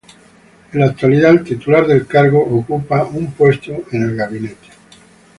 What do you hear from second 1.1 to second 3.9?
el titular del cargo ocupa un puesto